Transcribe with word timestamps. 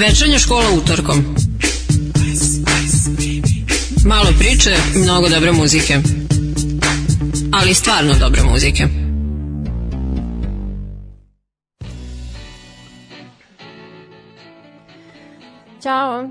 Večernja 0.00 0.38
škola 0.38 0.70
utorkom. 0.70 1.34
Malo 4.06 4.28
priče, 4.38 4.76
mnogo 4.94 5.28
dobre 5.28 5.52
muzike. 5.52 5.98
Ali 7.52 7.74
stvarno 7.74 8.14
dobre 8.20 8.42
muzike. 8.42 8.84
Ćao! 15.82 16.28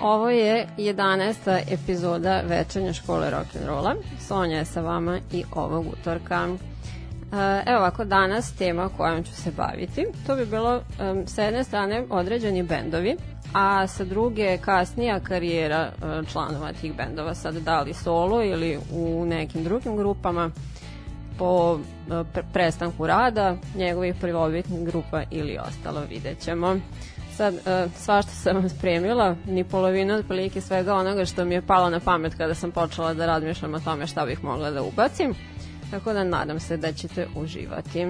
Ovo 0.00 0.30
je 0.30 0.68
11. 0.78 1.60
epizoda 1.70 2.42
večernje 2.48 2.92
škole 2.92 3.30
rock'n'rolla. 3.30 3.94
Sonja 4.28 4.58
je 4.58 4.64
sa 4.64 4.80
vama 4.80 5.18
i 5.32 5.44
ovog 5.52 5.86
utorka. 5.92 6.48
E, 7.32 7.62
evo 7.66 7.78
ovako, 7.78 8.04
danas 8.04 8.52
tema 8.52 8.88
kojom 8.96 9.24
ću 9.24 9.32
se 9.34 9.50
baviti, 9.50 10.06
to 10.26 10.36
bi 10.36 10.46
bilo 10.46 10.76
um, 10.76 11.26
sa 11.26 11.42
jedne 11.42 11.64
strane 11.64 12.04
određeni 12.10 12.62
bendovi, 12.62 13.16
a 13.52 13.86
sa 13.86 14.04
druge 14.04 14.58
kasnija 14.58 15.20
karijera 15.20 15.92
uh, 15.92 16.28
članova 16.28 16.72
tih 16.72 16.96
bendova, 16.96 17.34
sad 17.34 17.54
da 17.54 17.80
li 17.80 17.94
solo 17.94 18.42
ili 18.42 18.78
u 18.92 19.24
nekim 19.26 19.64
drugim 19.64 19.96
grupama, 19.96 20.50
po 21.38 21.72
uh, 21.72 22.26
prestanku 22.52 23.06
rada, 23.06 23.56
njegovih 23.74 24.14
prvobitnih 24.20 24.80
grupa 24.80 25.22
ili 25.30 25.58
ostalo, 25.68 26.00
vidjet 26.10 26.40
ćemo. 26.40 26.76
Sad, 27.36 27.54
uh, 27.54 27.92
svašta 27.96 28.30
sam 28.30 28.56
vam 28.56 28.68
spremila, 28.68 29.36
ni 29.46 29.64
polovina 29.64 30.14
otprilike 30.14 30.60
svega 30.60 30.94
onoga 30.94 31.24
što 31.24 31.44
mi 31.44 31.54
je 31.54 31.62
palo 31.62 31.90
na 31.90 32.00
pamet 32.00 32.34
kada 32.34 32.54
sam 32.54 32.70
počela 32.70 33.14
da 33.14 33.26
razmišljam 33.26 33.74
o 33.74 33.80
tome 33.80 34.06
šta 34.06 34.26
bih 34.26 34.44
mogla 34.44 34.70
da 34.70 34.82
ubacim. 34.82 35.34
Tako 35.90 36.12
da 36.12 36.24
nadam 36.24 36.60
se 36.60 36.76
da 36.76 36.92
ćete 36.92 37.26
uživati. 37.36 38.06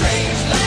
strange 0.00 0.48
life. 0.48 0.59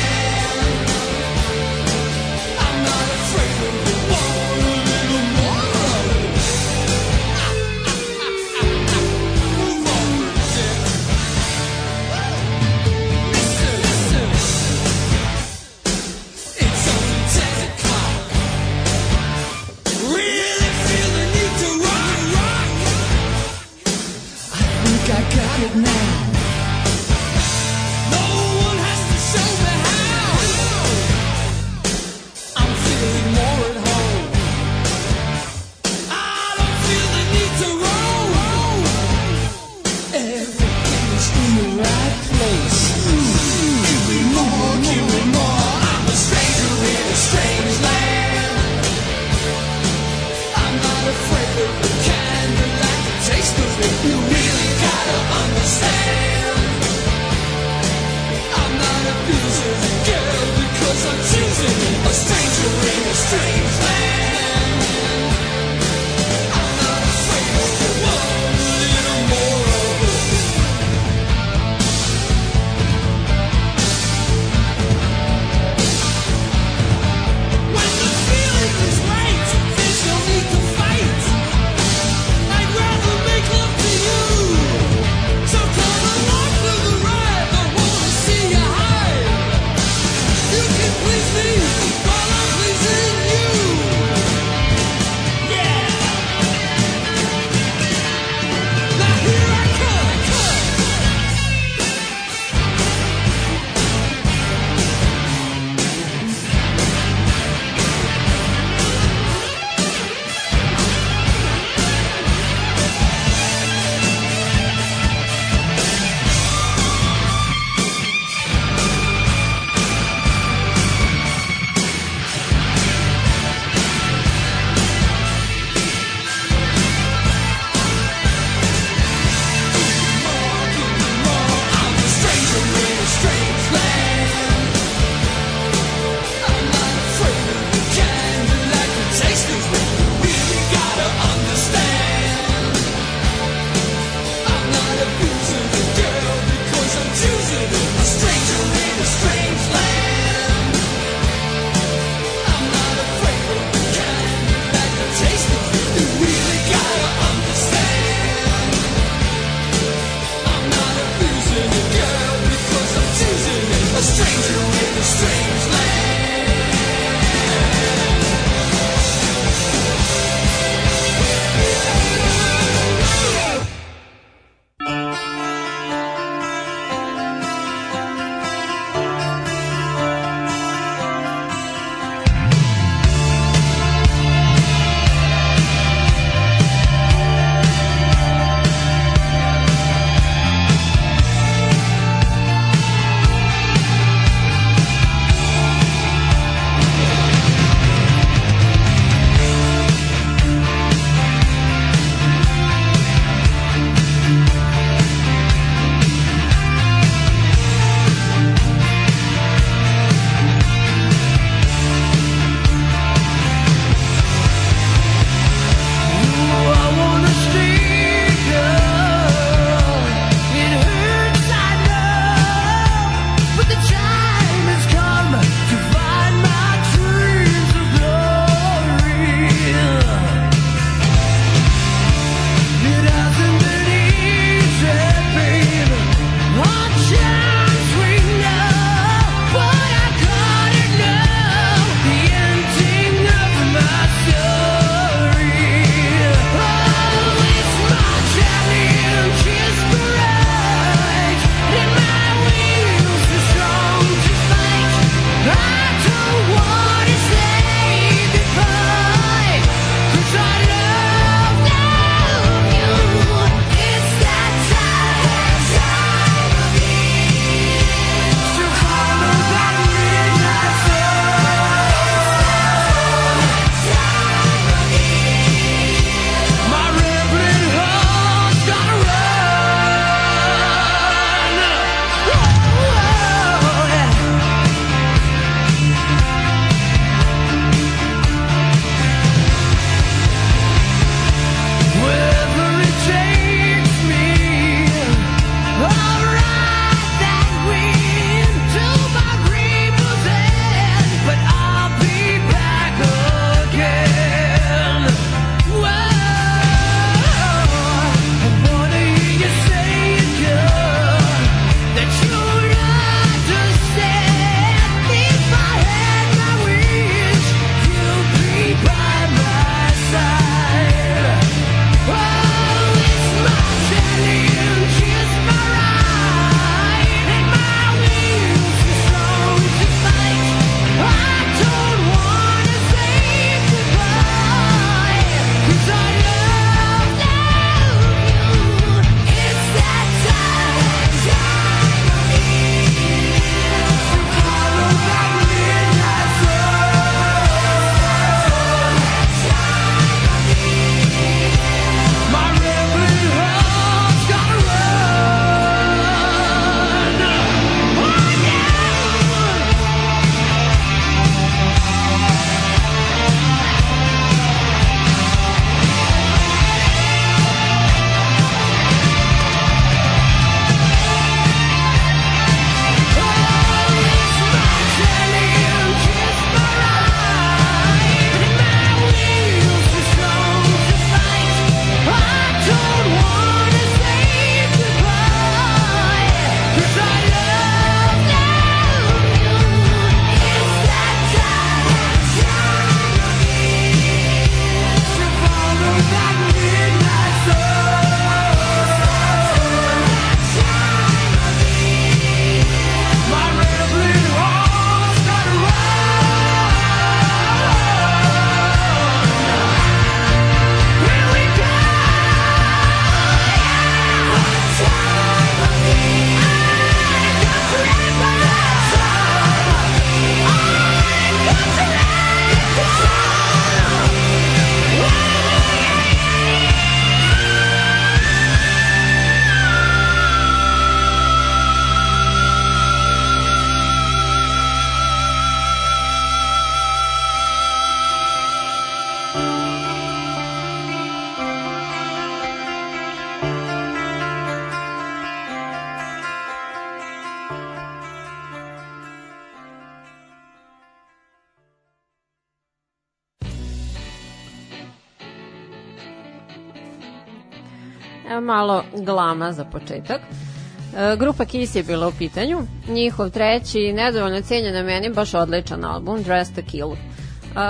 Malo 458.43 458.83
glama 458.97 459.51
za 459.51 459.65
početak. 459.65 460.21
E, 460.21 461.15
grupa 461.17 461.45
Kiss 461.45 461.75
je 461.75 461.83
bila 461.83 462.07
u 462.07 462.11
pitanju. 462.11 462.59
Njihov 462.87 463.29
treći, 463.29 463.93
nedovoljno 463.93 464.39
na 464.73 464.83
meni, 464.83 465.09
baš 465.09 465.33
odličan 465.33 465.85
album, 465.85 466.23
Dress 466.23 466.53
to 466.55 466.61
Kill. 466.71 466.95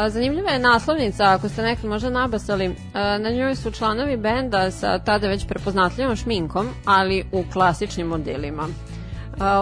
Zanimljiva 0.10 0.50
je 0.50 0.60
naslovnica, 0.60 1.24
ako 1.24 1.50
ste 1.50 1.62
nekad 1.62 1.86
možda 1.86 2.10
nabasali, 2.10 2.75
na 2.94 3.30
njoj 3.30 3.56
su 3.56 3.72
članovi 3.72 4.18
benda 4.18 4.72
sa 4.72 5.00
tada 5.00 5.27
već 5.27 5.48
prepoznatljivom 5.48 6.15
šminkom, 6.15 6.70
ali 6.86 7.25
u 7.32 7.44
klasičnim 7.53 8.08
modelima. 8.08 8.68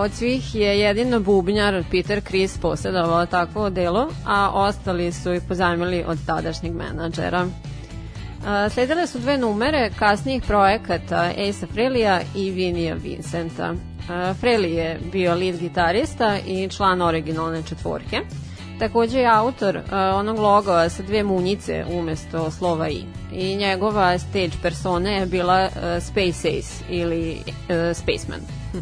Od 0.03 0.11
svih 0.11 0.55
je 0.55 0.79
jedino 0.79 1.19
bubnjar 1.19 1.83
Peter 1.91 2.21
Chris 2.23 2.57
posjedavao 2.57 3.25
takvo 3.25 3.69
delo, 3.69 4.09
a 4.25 4.49
ostali 4.53 5.11
su 5.11 5.33
ih 5.33 5.41
pozajmili 5.47 6.03
od 6.07 6.17
tadašnjeg 6.25 6.73
menadžera. 6.73 7.45
Sledile 8.69 9.07
su 9.07 9.19
dve 9.19 9.37
numere 9.37 9.91
kasnijih 9.99 10.43
projekata 10.43 11.31
Ace 11.49 11.67
Frehlija 11.73 12.21
i 12.35 12.51
Vinija 12.51 12.95
Vincenta. 12.95 13.73
Frehley 14.09 14.73
je 14.73 14.99
bio 15.11 15.35
lead 15.35 15.59
gitarista 15.59 16.37
i 16.47 16.69
član 16.69 17.01
originalne 17.01 17.63
četvorke. 17.63 18.21
Takođe 18.81 19.19
je 19.19 19.29
autor 19.31 19.75
uh, 19.77 19.83
onog 20.15 20.39
logova 20.39 20.89
sa 20.89 21.03
dve 21.03 21.23
munjice 21.23 21.85
umesto 21.91 22.51
slova 22.51 22.89
I. 22.89 23.03
I 23.33 23.55
njegova 23.55 24.17
stage 24.17 24.51
persona 24.61 25.09
je 25.09 25.25
bila 25.25 25.65
uh, 25.65 26.03
Space 26.03 26.49
Ace 26.57 26.83
ili 26.89 27.37
uh, 27.39 27.95
Spaceman. 27.95 28.39
Hm. 28.71 28.77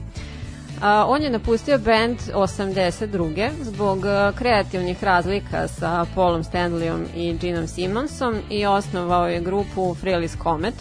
A, 0.81 1.05
on 1.07 1.21
je 1.21 1.29
napustio 1.29 1.77
band 1.77 2.17
82. 2.33 3.51
zbog 3.61 3.99
kreativnih 4.35 5.03
razlika 5.03 5.67
sa 5.67 6.05
Paulom 6.15 6.43
Stanleyom 6.43 7.05
i 7.15 7.33
Ginom 7.33 7.67
Simonsom 7.67 8.35
i 8.49 8.65
osnovao 8.65 9.27
je 9.27 9.41
grupu 9.41 9.95
Frehley's 10.03 10.43
Comet 10.43 10.73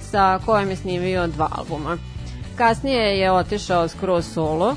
sa 0.00 0.38
kojom 0.46 0.70
je 0.70 0.76
snimio 0.76 1.26
dva 1.26 1.48
albuma. 1.52 1.98
Kasnije 2.56 3.18
je 3.18 3.32
otišao 3.32 3.88
skroz 3.88 4.26
solo, 4.32 4.76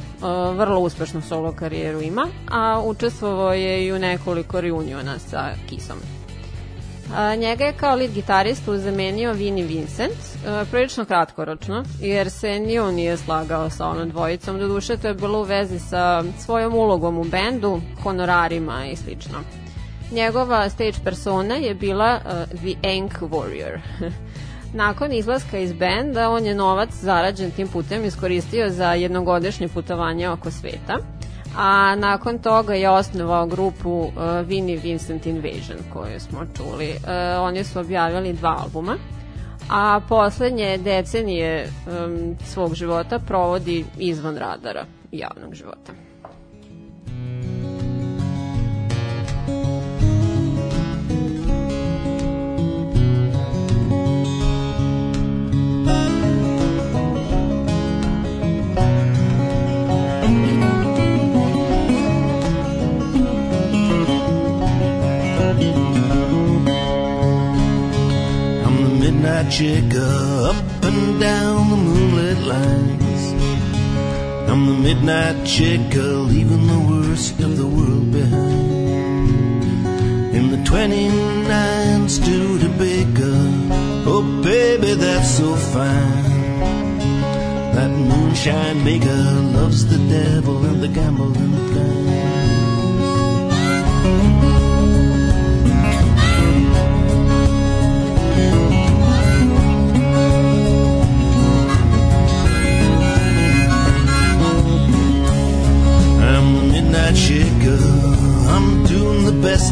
vrlo 0.55 0.79
uspešnu 0.79 1.21
solo 1.21 1.51
karijeru 1.51 2.01
ima, 2.01 2.27
a 2.51 2.81
učestvovao 2.85 3.53
je 3.53 3.85
i 3.85 3.93
u 3.93 3.99
nekoliko 3.99 4.61
reuniona 4.61 5.19
sa 5.19 5.49
Kisom. 5.69 6.18
A, 7.15 7.35
njega 7.35 7.65
je 7.65 7.73
kao 7.73 7.95
lead 7.95 8.11
gitaristu 8.11 8.77
zamenio 8.77 9.33
Vinnie 9.33 9.65
Vincent, 9.65 10.17
a, 10.47 10.65
prilično 10.71 11.05
kratkoročno, 11.05 11.83
jer 12.01 12.31
se 12.31 12.59
ni 12.59 12.79
on 12.79 12.95
nije 12.95 13.17
slagao 13.17 13.69
sa 13.69 13.87
onom 13.87 14.09
dvojicom, 14.09 14.59
doduše 14.59 14.97
to 14.97 15.07
je 15.07 15.13
bilo 15.13 15.39
u 15.39 15.43
vezi 15.43 15.79
sa 15.79 16.23
svojom 16.39 16.75
ulogom 16.75 17.17
u 17.17 17.23
bendu, 17.23 17.81
honorarima 18.03 18.85
i 18.85 18.95
slično. 18.95 19.39
Njegova 20.11 20.69
stage 20.69 20.97
persona 21.03 21.55
je 21.55 21.75
bila 21.75 22.19
uh, 22.25 22.59
The 22.59 22.89
Ank 22.89 23.13
Warrior. 23.21 23.79
Nakon 24.73 25.13
izlaska 25.13 25.59
iz 25.59 25.73
benda, 25.73 26.29
on 26.29 26.45
je 26.45 26.55
novac 26.55 26.89
zarađen 26.93 27.51
tim 27.51 27.67
putem 27.67 28.05
iskoristio 28.05 28.69
za 28.69 28.93
jednogodišnje 28.93 29.67
putovanje 29.67 30.29
oko 30.29 30.51
sveta 30.51 30.97
a 31.57 31.95
nakon 31.95 32.39
toga 32.39 32.73
je 32.73 32.89
osnovao 32.89 33.45
grupu 33.45 33.89
uh, 33.91 34.11
Vinnie 34.45 34.77
Vincent 34.77 35.25
Invasion 35.25 35.77
koju 35.93 36.19
smo 36.19 36.39
čuli. 36.57 36.89
Uh, 36.89 37.09
oni 37.41 37.63
su 37.63 37.79
objavili 37.79 38.33
dva 38.33 38.57
albuma, 38.63 38.97
a 39.69 40.01
poslednje 40.09 40.77
decenije 40.77 41.67
um, 41.67 42.35
svog 42.45 42.75
života 42.75 43.19
provodi 43.19 43.85
izvan 43.97 44.37
radara 44.37 44.85
javnog 45.11 45.53
života. 45.53 45.91
midnight 47.11 47.58
checker 69.49 70.51
up 70.51 70.83
and 70.83 71.19
down 71.19 71.69
the 71.71 71.75
moonlit 71.75 72.37
lines. 72.37 73.33
I'm 74.49 74.67
the 74.67 74.73
midnight 74.73 75.43
checker, 75.45 76.13
leaving 76.31 76.67
the 76.67 76.79
worst 76.91 77.39
of 77.39 77.57
the 77.57 77.65
world 77.65 78.11
behind. 78.11 78.69
In 80.35 80.51
the 80.51 80.63
29 80.63 82.09
Studebaker, 82.09 83.39
oh 84.05 84.41
baby, 84.43 84.93
that's 84.93 85.37
so 85.37 85.55
fine. 85.55 86.99
That 87.73 87.89
moonshine 87.89 88.83
maker 88.83 89.23
loves 89.57 89.85
the 89.87 89.97
devil 90.09 90.63
and 90.65 90.83
the 90.83 90.89
gambling 90.89 91.73
kind. 91.73 92.39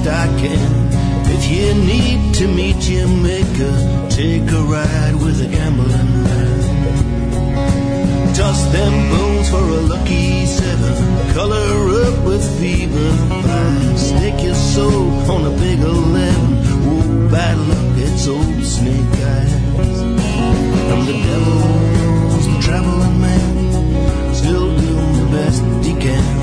I 0.07 0.27
can. 0.39 0.87
If 1.29 1.43
you 1.51 1.73
need 1.73 2.33
to 2.35 2.47
meet 2.47 2.89
your 2.89 3.07
maker, 3.07 3.75
take 4.09 4.49
a 4.51 4.61
ride 4.61 5.15
with 5.15 5.41
a 5.41 5.47
gambling 5.47 6.23
man. 6.23 6.57
Toss 8.33 8.63
them 8.71 8.93
bones 9.11 9.49
for 9.49 9.57
a 9.57 9.81
lucky 9.93 10.45
seven. 10.45 11.33
Color 11.33 11.89
up 12.05 12.25
with 12.25 12.43
fever. 12.59 13.11
Stick 13.97 14.43
your 14.43 14.55
soul 14.55 15.09
on 15.29 15.45
a 15.45 15.57
big 15.57 15.79
eleven. 15.79 16.57
Oh, 16.89 17.29
bad 17.29 17.57
luck, 17.57 17.97
it's 17.97 18.27
old 18.27 18.63
snake 18.63 19.19
eyes. 19.35 19.53
I'm 20.91 21.05
the 21.05 21.17
devil's 21.27 22.47
the 22.47 22.59
traveling 22.61 23.19
man. 23.19 24.33
Still 24.33 24.67
doing 24.77 25.13
the 25.19 25.25
best 25.31 25.63
he 25.85 25.93
can. 25.99 26.36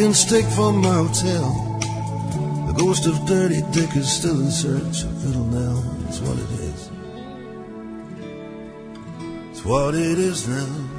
walking 0.00 0.14
stick 0.14 0.46
from 0.46 0.80
my 0.80 0.94
hotel. 0.94 1.78
The 2.66 2.72
ghost 2.72 3.06
of 3.06 3.26
Dirty 3.26 3.60
Dick 3.70 3.94
is 3.96 4.10
still 4.10 4.40
in 4.40 4.50
search 4.50 5.04
of 5.04 5.24
Little 5.26 5.44
Nell. 5.44 5.84
It's 6.08 6.20
what 6.20 6.38
it 6.38 6.50
is. 6.58 6.90
It's 9.50 9.62
what 9.62 9.94
it 9.94 10.18
is 10.18 10.48
now. 10.48 10.89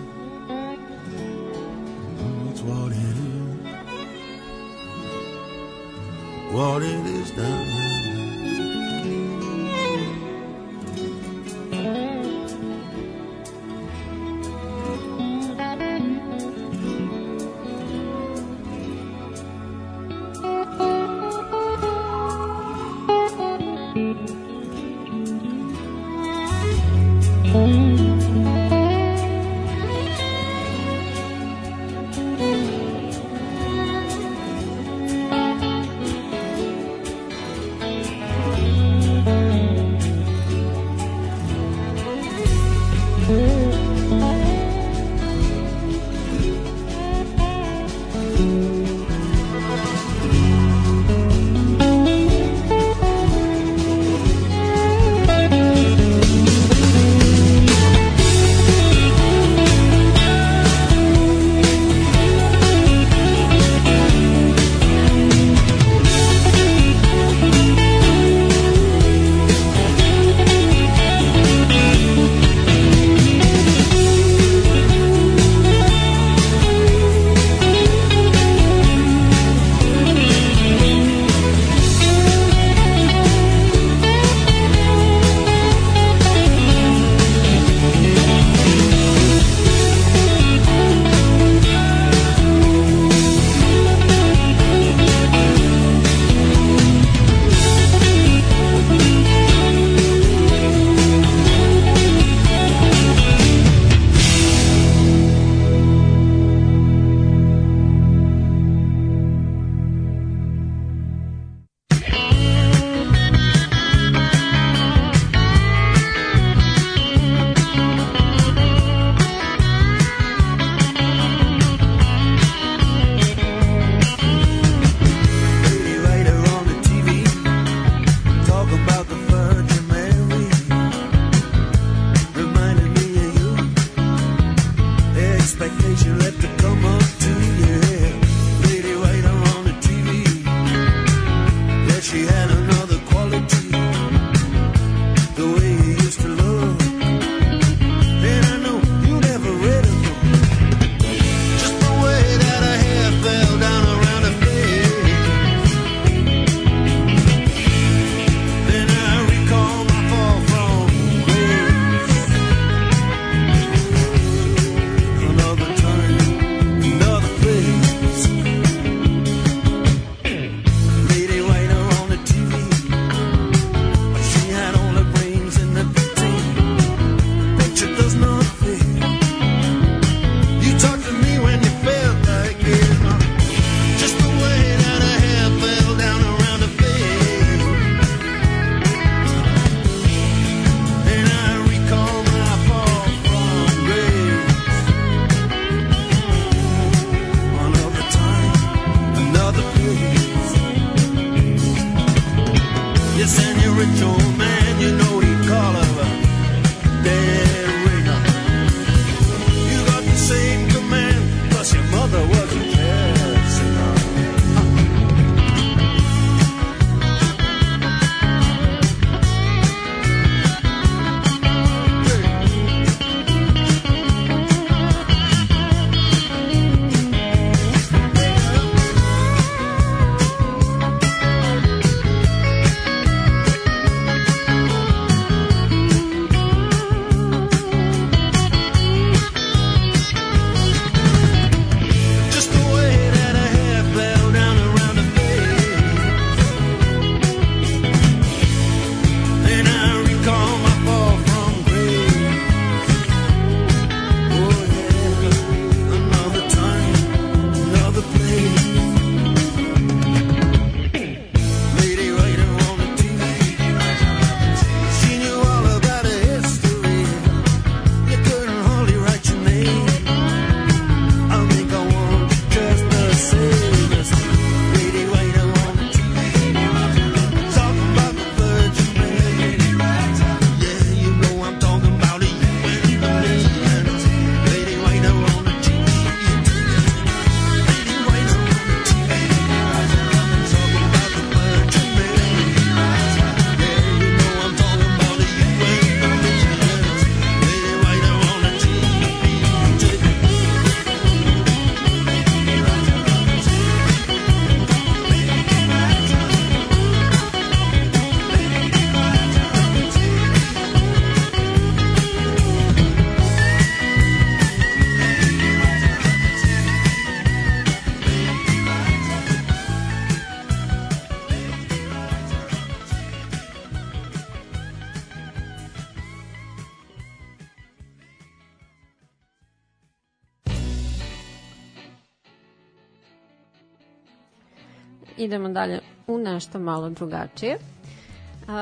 Dalje 335.53 335.79
u 336.07 336.17
nešto 336.17 336.59
malo 336.59 336.89
drugačije. 336.89 337.57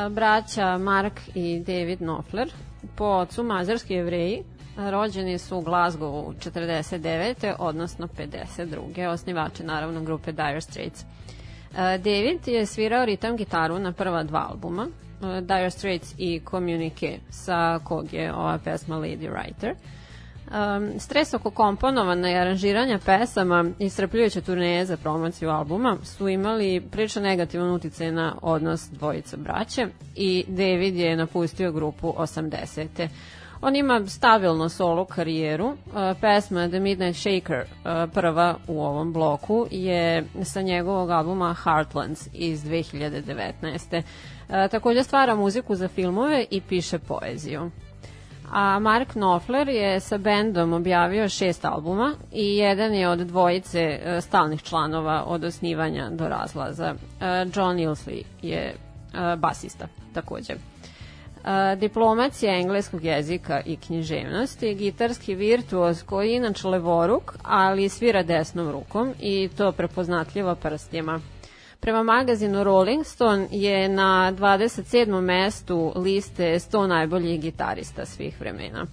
Braća 0.10 0.78
Mark 0.78 1.13
i 1.36 1.60
David 1.60 1.97
Knopfler, 1.97 2.54
po 2.95 3.06
ocu 3.06 3.43
mazarski 3.43 3.93
jevreji, 3.93 4.43
rođeni 4.78 5.38
su 5.38 5.58
u 5.58 5.62
Glasgowu 5.62 6.34
49. 6.52 7.56
odnosno 7.60 8.08
52. 8.08 9.08
Osnivači 9.08 9.63
naravno 9.63 10.02
grupe 10.04 10.32
Dire 10.32 10.62
Straits. 10.62 11.06
David 11.75 12.47
je 12.47 12.65
svirao 12.65 13.06
ritam 13.06 13.36
gitaru 13.36 13.80
na 13.80 13.91
prva 13.91 14.23
dva 14.23 14.47
albuma, 14.49 14.88
Dire 15.41 15.69
Straits 15.69 16.15
i 16.17 16.41
Communique, 16.49 17.19
sa 17.30 17.80
kog 17.84 18.13
je 18.13 18.34
ova 18.34 18.58
pesma 18.63 18.95
Lady 18.95 19.32
Writer. 19.32 19.73
Um, 20.50 21.00
stres 21.00 21.34
oko 21.34 21.52
komponovana 21.52 22.32
i 22.32 22.36
aranžiranja 22.36 23.00
pesama 23.06 23.66
i 23.80 23.90
srpljujuće 23.90 24.42
turneje 24.42 24.86
za 24.86 24.98
promociju 24.98 25.50
albuma 25.50 25.98
su 26.04 26.30
imali 26.30 26.82
prilično 26.92 27.22
negativan 27.22 27.72
uticaj 27.72 28.12
na 28.12 28.36
odnos 28.42 28.90
dvojice 28.92 29.38
braće 29.38 29.88
i 30.16 30.46
David 30.48 30.96
je 30.96 31.16
napustio 31.16 31.72
grupu 31.72 32.14
80. 32.18 33.08
On 33.62 33.76
ima 33.76 34.08
stabilno 34.08 34.70
solo 34.70 35.06
karijeru. 35.06 35.78
Pesma 36.22 36.68
The 36.68 36.80
Midnight 36.80 37.20
Shaker, 37.20 37.64
prva 38.14 38.56
u 38.68 38.82
ovom 38.82 39.14
bloku, 39.14 39.68
je 39.72 40.26
sa 40.44 40.62
njegovog 40.62 41.10
albuma 41.10 41.56
Heartlands 41.64 42.28
iz 42.34 42.64
2019. 42.64 44.02
Uh, 44.50 44.56
takođe 44.72 45.04
stvara 45.04 45.36
muziku 45.36 45.76
za 45.76 45.88
filmove 45.88 46.46
i 46.52 46.62
piše 46.62 47.00
poeziju 47.00 47.72
a 48.52 48.80
Mark 48.80 49.12
Knopfler 49.14 49.70
je 49.70 50.00
sa 50.00 50.18
bendom 50.18 50.74
objavio 50.74 51.30
šest 51.30 51.66
albuma 51.66 52.14
i 52.32 52.58
jedan 52.58 52.94
je 52.94 53.10
od 53.10 53.20
dvojice 53.20 53.80
e, 53.80 54.22
stalnih 54.22 54.62
članova 54.64 55.24
od 55.28 55.44
osnivanja 55.44 56.10
do 56.10 56.28
razlaza. 56.28 56.96
E, 57.22 57.26
John 57.56 57.78
Ilsley 57.78 58.24
je 58.42 58.60
e, 58.60 58.76
basista 59.36 59.88
takođe. 60.14 60.54
Diplomac 61.78 62.44
je 62.44 62.60
engleskog 62.60 63.04
jezika 63.04 63.62
i 63.66 63.76
književnosti, 63.78 64.76
gitarski 64.76 65.36
virtuoz 65.36 66.04
koji 66.04 66.30
je 66.30 66.36
inače 66.36 66.68
levoruk, 66.68 67.36
ali 67.44 67.90
svira 67.90 68.24
desnom 68.24 68.72
rukom 68.72 69.14
i 69.20 69.50
to 69.58 69.72
prepoznatljivo 69.72 70.56
prstima. 70.56 71.20
Prema 71.82 72.04
magazinu 72.04 72.63
Rolling 72.63 73.06
Stone 73.06 73.48
je 73.52 73.89
na 73.89 74.34
27. 74.38 75.22
mestu 75.22 75.94
liste 75.96 76.44
100 76.60 76.88
najboljih 76.88 77.42
gitarista 77.42 78.06
svih 78.06 78.39
vremena. 78.39 78.86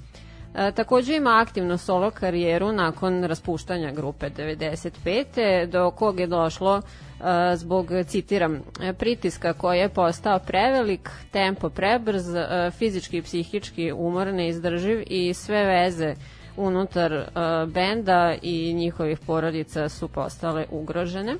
E, 0.55 0.73
takođe 0.73 1.17
ima 1.17 1.41
aktivnu 1.43 1.79
solo 1.79 2.11
karijeru 2.11 2.73
nakon 2.73 3.25
raspuštanja 3.25 3.93
grupe 3.93 4.31
95. 4.31 5.67
do 5.67 5.91
kog 5.91 6.21
je 6.21 6.27
došlo 6.27 6.83
e, 6.83 7.57
zbog, 7.57 7.89
citiram, 8.07 8.63
pritiska 8.99 9.53
koji 9.53 9.79
je 9.79 9.89
postao 9.89 10.39
prevelik, 10.39 11.11
tempo 11.31 11.71
prebrz, 11.71 12.35
e, 12.35 12.71
fizički 12.79 13.19
i 13.19 13.23
psihički 13.23 13.93
umor 13.93 14.27
neizdrživ 14.27 15.03
i 15.07 15.35
sve 15.35 15.65
veze 15.65 16.15
unutar 16.57 17.13
e, 17.13 17.27
benda 17.67 18.35
i 18.43 18.75
njihovih 18.75 19.19
porodica 19.19 19.89
su 19.89 20.09
postale 20.09 20.67
ugrožene 20.71 21.37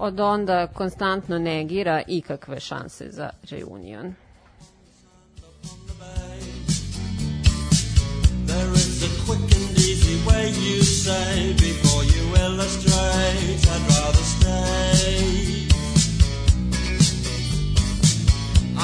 od 0.00 0.20
onda 0.20 0.66
konstantno 0.66 1.38
negira 1.38 2.02
ikakve 2.06 2.60
šanse 2.60 3.08
za 3.10 3.30
reunion. 3.50 4.14
There 8.46 8.72
is 8.72 9.02
a 9.02 9.10
quick 9.26 9.42
and 9.56 9.78
easy 9.78 10.16
way 10.26 10.46
you 10.48 10.82
say 10.82 11.52
before 11.52 12.04
you 12.04 12.24
illustrate. 12.46 13.62
I'd 13.74 13.82
rather 13.88 14.24
stay. 14.36 15.68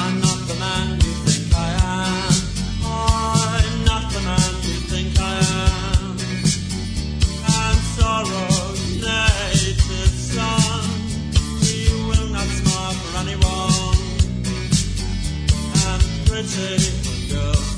I'm 0.01 0.15
not 0.21 0.39
the 0.47 0.55
man 0.59 0.87
you 1.05 1.13
think 1.25 1.53
I 1.55 1.69
am. 1.95 2.33
I'm 2.85 3.85
not 3.85 4.05
the 4.13 4.21
man 4.29 4.53
you 4.67 4.77
think 4.91 5.19
I 5.19 5.37
am. 5.65 6.17
And 7.59 7.79
sorrow's 7.97 8.56
anyone. 13.27 13.95
and 15.85 16.03
pretty 16.25 17.29
girl. 17.29 17.76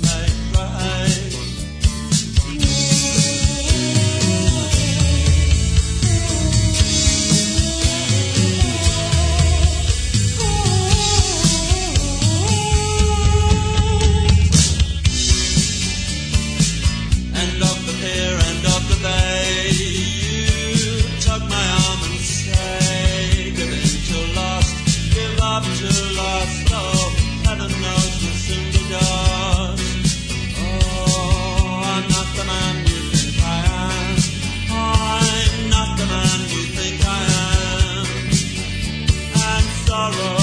tomorrow. 40.11 40.38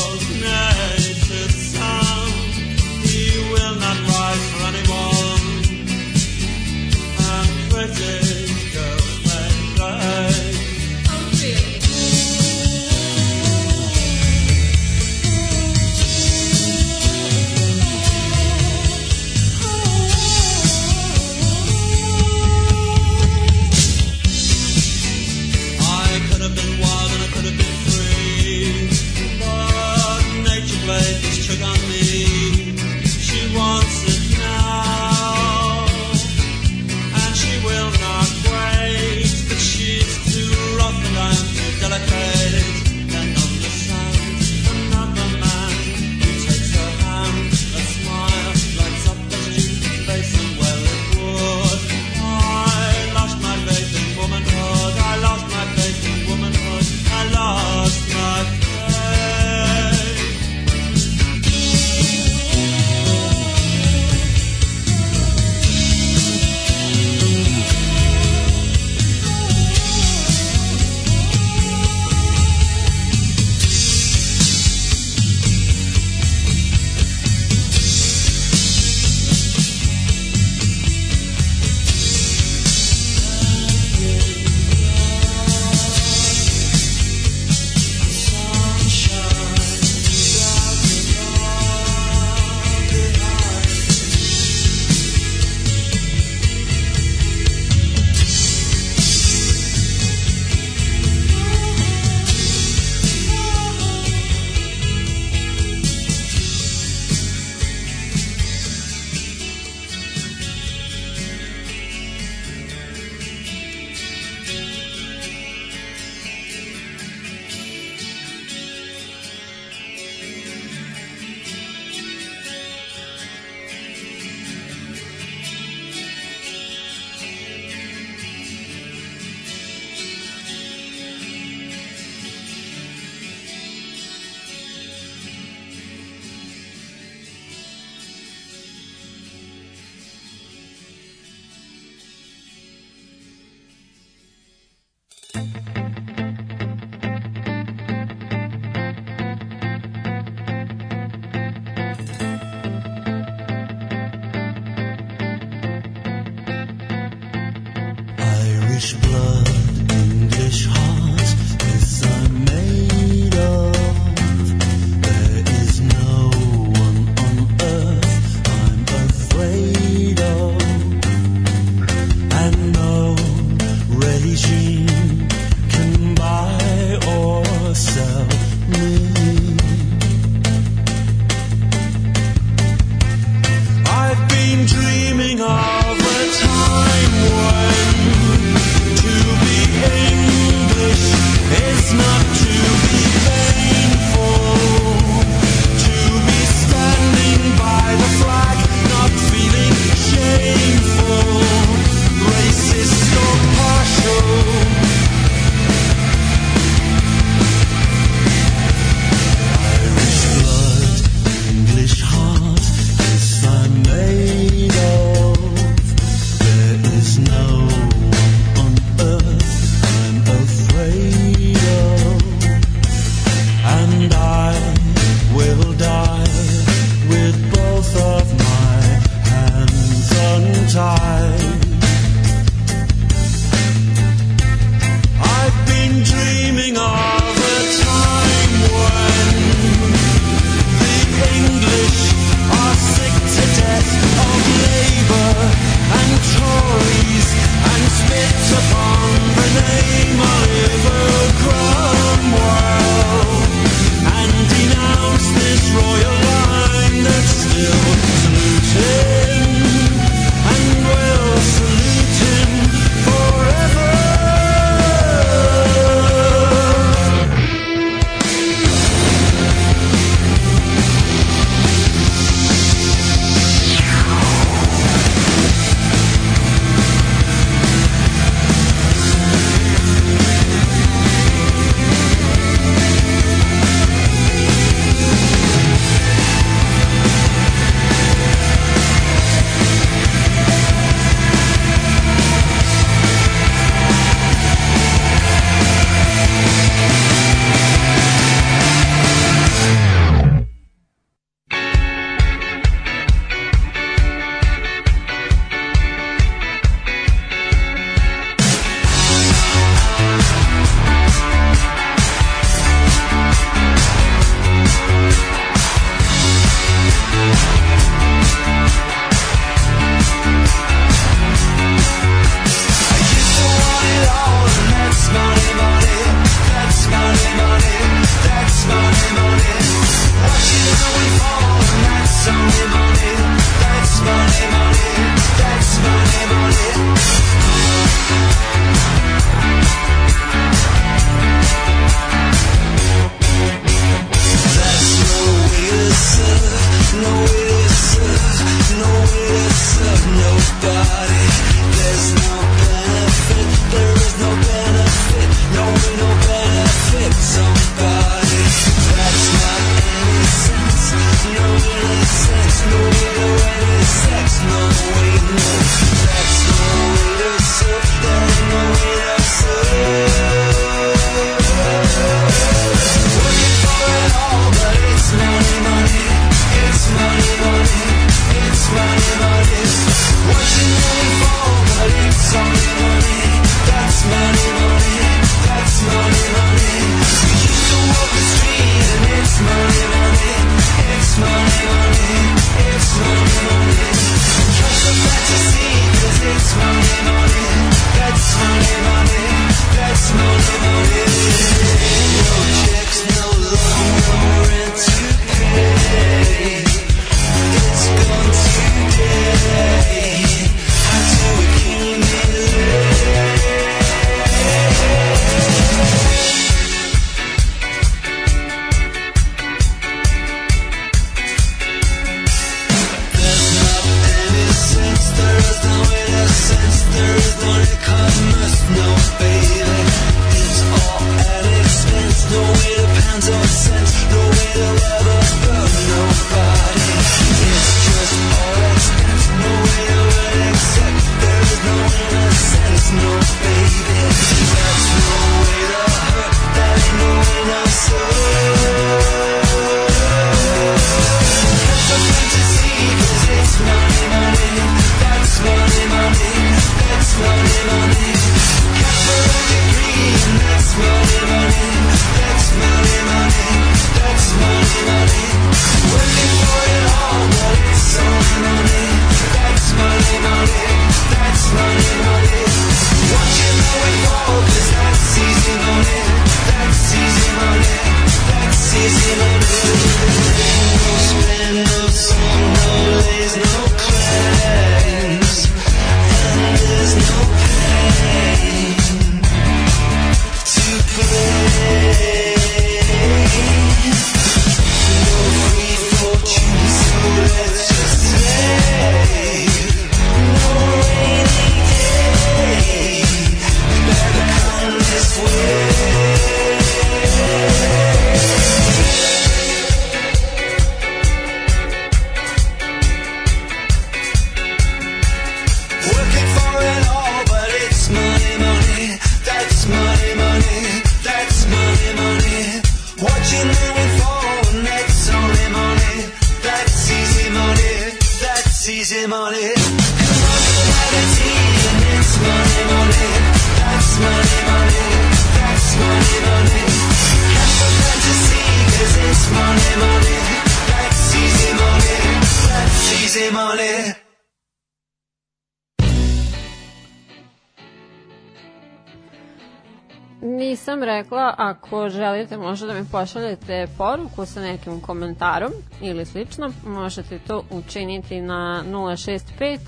Ako 551.66 551.88
želite 551.88 552.36
možda 552.36 552.66
da 552.66 552.74
mi 552.74 552.86
pošaljete 552.92 553.66
poruku 553.78 554.26
sa 554.26 554.40
nekim 554.40 554.80
komentarom 554.80 555.52
ili 555.80 556.04
slično, 556.04 556.52
možete 556.66 557.18
to 557.18 557.44
učiniti 557.50 558.20
na 558.20 558.64
065 558.66 559.58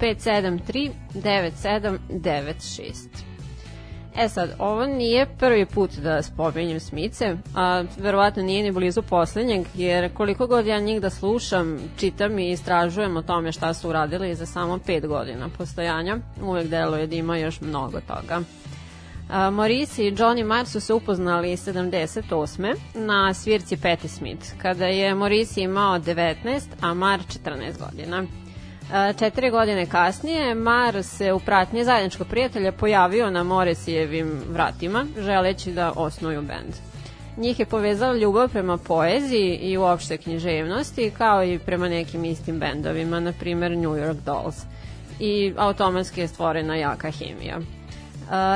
573 0.00 0.90
9796. 1.14 3.34
E 4.16 4.28
sad, 4.28 4.50
ovo 4.58 4.86
nije 4.86 5.26
prvi 5.38 5.66
put 5.66 5.90
da 5.90 6.22
spominjem 6.22 6.80
Smice, 6.80 7.36
a 7.54 7.84
verovatno 7.98 8.42
nije 8.42 8.62
ni 8.62 8.72
blizu 8.72 9.02
poslednjeg, 9.02 9.66
jer 9.74 10.14
koliko 10.14 10.46
god 10.46 10.66
ja 10.66 10.80
njih 10.80 11.00
da 11.00 11.10
slušam, 11.10 11.78
čitam 11.96 12.38
i 12.38 12.50
istražujem 12.50 13.16
o 13.16 13.22
tome 13.22 13.52
šta 13.52 13.74
su 13.74 13.88
uradili 13.88 14.34
za 14.34 14.46
samo 14.46 14.78
pet 14.86 15.06
godina 15.06 15.48
postojanja, 15.58 16.16
uvek 16.42 16.68
deluje 16.68 17.06
da 17.06 17.16
ima 17.16 17.36
još 17.36 17.60
mnogo 17.60 18.00
toga. 18.00 18.40
Morisi 19.52 20.04
i 20.04 20.12
Johnny 20.12 20.44
Marr 20.44 20.66
su 20.66 20.80
se 20.80 20.94
upoznali 20.94 21.48
78. 21.48 22.74
na 22.94 23.34
svirci 23.34 23.76
Patti 23.76 24.08
Smith, 24.08 24.46
kada 24.62 24.86
je 24.86 25.14
Morisi 25.14 25.60
imao 25.60 25.98
19, 25.98 26.60
a 26.80 26.94
Marr 26.94 27.20
14 27.44 27.78
godina. 27.90 28.24
Četiri 29.18 29.50
godine 29.50 29.86
kasnije 29.86 30.54
Mar 30.54 31.02
se 31.02 31.32
u 31.32 31.40
pratnje 31.40 31.84
zajedničkog 31.84 32.26
prijatelja 32.26 32.72
pojavio 32.72 33.30
na 33.30 33.42
Morisijevim 33.42 34.42
vratima, 34.48 35.06
želeći 35.18 35.72
da 35.72 35.92
osnuju 35.96 36.42
bend. 36.42 36.74
Njih 37.36 37.60
je 37.60 37.66
povezala 37.66 38.16
ljubav 38.16 38.48
prema 38.48 38.78
poeziji 38.78 39.56
i 39.56 39.76
uopšte 39.76 40.16
književnosti, 40.16 41.12
kao 41.18 41.44
i 41.44 41.58
prema 41.58 41.88
nekim 41.88 42.24
istim 42.24 42.58
bendovima, 42.58 43.20
na 43.20 43.32
primer 43.32 43.70
New 43.70 43.94
York 43.94 44.20
Dolls. 44.24 44.56
I 45.20 45.52
automatski 45.56 46.20
je 46.20 46.28
stvorena 46.28 46.76
jaka 46.76 47.10
hemija. 47.10 47.60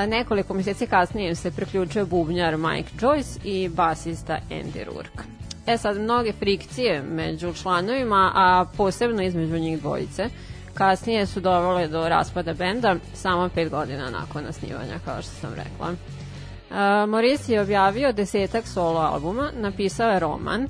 Nekoliko 0.08 0.54
meseci 0.54 0.86
kasnije 0.86 1.34
se 1.34 1.50
priključio 1.50 2.06
bubnjar 2.06 2.56
Mike 2.56 2.90
Joyce 3.00 3.38
i 3.44 3.68
basista 3.68 4.38
Andy 4.50 4.84
Rourke. 4.84 5.22
E 5.66 5.78
sad, 5.78 6.00
mnoge 6.00 6.32
frikcije 6.32 7.02
među 7.02 7.52
članovima, 7.52 8.32
a 8.34 8.64
posebno 8.76 9.22
između 9.22 9.58
njih 9.58 9.80
dvojice, 9.80 10.28
kasnije 10.74 11.26
su 11.26 11.40
dovele 11.40 11.88
do 11.88 12.08
raspada 12.08 12.54
benda 12.54 12.96
samo 13.14 13.48
pet 13.48 13.70
godina 13.70 14.10
nakon 14.10 14.44
nasnivanja, 14.44 14.98
kao 15.04 15.22
što 15.22 15.30
sam 15.30 15.50
rekla. 15.54 15.88
Uh, 15.90 17.08
Morris 17.08 17.48
je 17.48 17.60
objavio 17.60 18.12
desetak 18.12 18.66
solo 18.66 19.00
albuma, 19.00 19.50
napisao 19.56 20.10
je 20.10 20.20
roman 20.20 20.68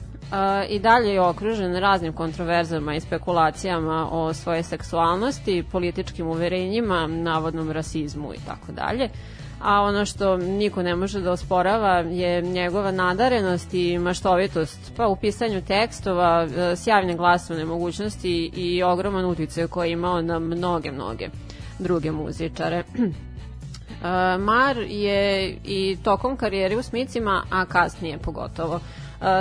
i 0.68 0.78
dalje 0.78 1.12
je 1.12 1.20
okružen 1.20 1.76
raznim 1.76 2.12
kontroverzama 2.12 2.94
i 2.94 3.00
spekulacijama 3.00 4.08
o 4.12 4.34
svoje 4.34 4.62
seksualnosti, 4.62 5.64
političkim 5.72 6.26
uverenjima, 6.26 7.06
navodnom 7.06 7.70
rasizmu 7.70 8.34
i 8.34 8.38
tako 8.46 8.72
dalje. 8.72 9.08
A 9.62 9.82
ono 9.82 10.04
što 10.04 10.36
niko 10.36 10.82
ne 10.82 10.96
može 10.96 11.20
da 11.20 11.32
osporava 11.32 11.94
je 11.98 12.42
njegova 12.42 12.90
nadarenost 12.90 13.74
i 13.74 13.98
maštovitost, 13.98 14.92
pa 14.96 15.06
u 15.06 15.16
pisanju 15.16 15.62
tekstova, 15.62 16.44
uh, 16.44 16.78
sjavne 16.78 17.16
glasovne 17.16 17.64
mogućnosti 17.64 18.50
i 18.56 18.82
ogroman 18.82 19.24
uticaj 19.24 19.66
koji 19.66 19.88
je 19.88 19.92
imao 19.92 20.22
na 20.22 20.38
mnoge, 20.38 20.92
mnoge 20.92 21.28
druge 21.78 22.10
muzičare. 22.10 22.82
Uh, 22.98 23.04
Mar 24.48 24.76
je 24.88 25.50
i 25.64 25.96
tokom 26.04 26.36
karijere 26.36 26.76
u 26.76 26.82
Smicima, 26.82 27.42
a 27.50 27.64
kasnije 27.64 28.18
pogotovo, 28.18 28.80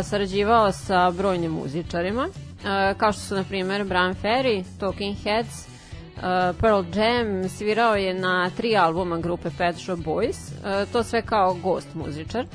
sarađivao 0.04 0.72
sa 0.72 1.12
brojnim 1.12 1.52
muzičarima, 1.52 2.30
uh, 2.30 2.98
kao 2.98 3.12
što 3.12 3.22
su, 3.22 3.36
na 3.36 3.44
primer, 3.44 3.84
Bram 3.84 4.14
Ferry, 4.14 4.64
Talking 4.80 5.16
Heads, 5.24 5.68
uh, 5.68 6.22
Pearl 6.62 6.84
Jam, 6.96 7.50
svirao 7.50 7.96
je 7.96 8.14
na 8.14 8.50
tri 8.58 8.78
albuma 8.78 9.18
grupe 9.18 9.50
Pet 9.58 9.76
Shop 9.76 10.00
Boys, 10.00 10.52
to 10.92 11.04
sve 11.04 11.22
kao 11.22 11.54
gost 11.54 11.88
muzičar, 11.94 12.46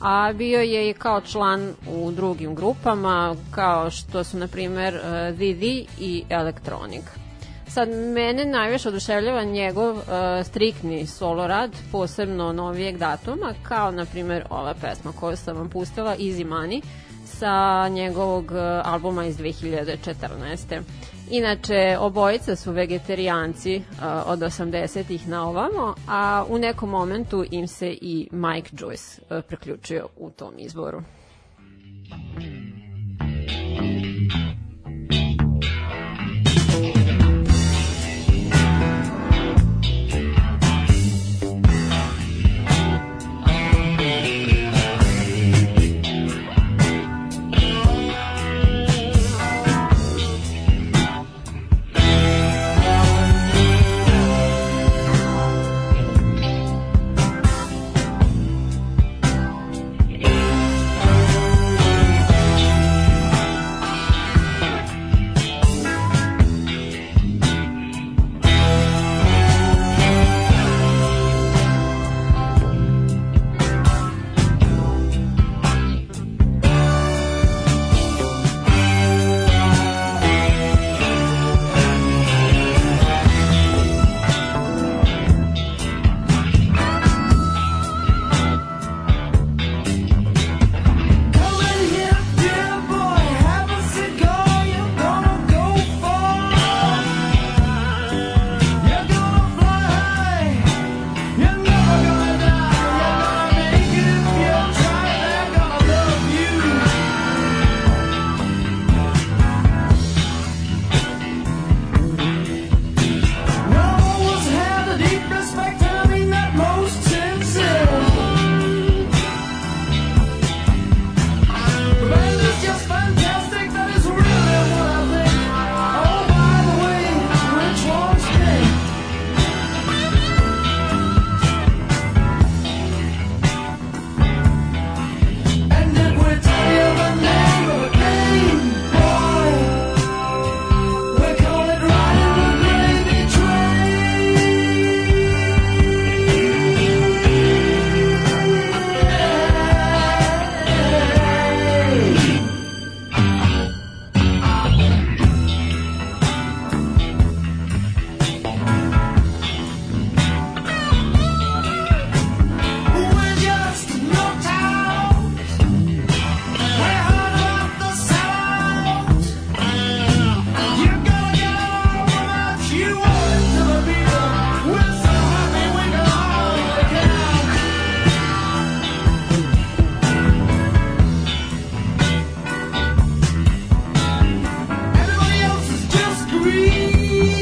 a 0.00 0.32
bio 0.32 0.60
je 0.60 0.90
i 0.90 0.92
kao 0.94 1.20
član 1.20 1.74
u 1.90 2.10
drugim 2.10 2.54
grupama, 2.54 3.34
kao 3.50 3.90
što 3.90 4.24
su, 4.24 4.38
na 4.38 4.46
The 4.46 5.54
The 5.54 5.84
i 6.00 6.24
Electronic. 6.28 7.27
Sad, 7.68 7.88
mene 7.88 8.44
najviše 8.44 8.88
oduševljava 8.88 9.44
njegov 9.44 9.96
uh, 9.96 10.04
striktni 10.44 11.06
solo 11.06 11.46
rad, 11.46 11.76
posebno 11.92 12.52
novijeg 12.52 12.98
datuma, 12.98 13.54
kao, 13.62 13.90
na 13.90 14.04
primjer, 14.04 14.44
ova 14.50 14.74
pesma 14.74 15.12
koju 15.12 15.36
sam 15.36 15.56
vam 15.56 15.68
pustila, 15.70 16.16
Easy 16.16 16.46
Money, 16.46 16.82
sa 17.24 17.88
njegovog 17.88 18.44
uh, 18.44 18.58
albuma 18.84 19.24
iz 19.24 19.38
2014. 19.38 20.80
Inače, 21.30 21.96
obojica 22.00 22.56
su 22.56 22.72
vegetarijanci 22.72 23.76
uh, 23.76 24.04
od 24.26 24.38
80-ih 24.38 25.28
na 25.28 25.48
ovamo, 25.48 25.94
a 26.08 26.44
u 26.48 26.58
nekom 26.58 26.90
momentu 26.90 27.44
im 27.50 27.68
se 27.68 27.88
i 28.00 28.28
Mike 28.32 28.70
Joyce 28.76 29.20
uh, 29.20 29.44
preključio 29.48 30.08
u 30.16 30.30
tom 30.30 30.54
izboru. 30.58 31.02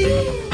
you. 0.07 0.46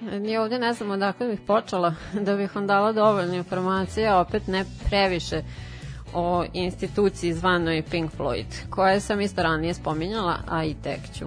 Ni 0.00 0.36
ovde 0.36 0.58
ne 0.58 0.72
znam 0.72 0.90
odakle 0.90 1.26
bih 1.26 1.40
počela 1.46 1.94
da 2.26 2.36
bih 2.36 2.54
vam 2.54 2.66
dala 2.66 2.92
dovoljno 2.92 3.34
informacija, 3.34 4.20
opet 4.20 4.46
ne 4.46 4.64
previše 4.84 5.42
o 6.14 6.44
instituciji 6.52 7.32
zvanoj 7.32 7.82
Pink 7.90 8.12
Floyd, 8.18 8.70
koje 8.70 9.00
sam 9.00 9.20
isto 9.20 9.42
ranije 9.42 9.74
spominjala, 9.74 10.38
a 10.48 10.64
i 10.64 10.74
tek 10.74 11.00
ću. 11.18 11.26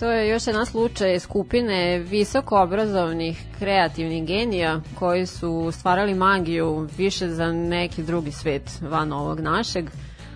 To 0.00 0.10
je 0.10 0.28
još 0.28 0.46
jedan 0.46 0.66
slučaj 0.66 1.18
skupine 1.18 1.98
visoko 1.98 2.62
obrazovnih 2.62 3.42
kreativnih 3.58 4.26
genija 4.26 4.80
koji 4.98 5.26
su 5.26 5.70
stvarali 5.72 6.14
magiju 6.14 6.88
više 6.96 7.28
za 7.28 7.52
neki 7.52 8.02
drugi 8.02 8.32
svet 8.32 8.80
van 8.80 9.12
ovog 9.12 9.40
našeg, 9.40 9.90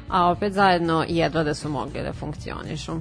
a 0.08 0.30
opet 0.30 0.52
zajedno 0.52 1.04
jedva 1.08 1.42
da 1.42 1.54
su 1.54 1.68
mogli 1.68 2.02
da 2.02 2.12
funkcionišu. 2.12 2.92